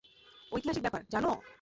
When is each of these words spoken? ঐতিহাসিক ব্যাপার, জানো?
ঐতিহাসিক 0.51 0.83
ব্যাপার, 0.83 1.01
জানো? 1.11 1.31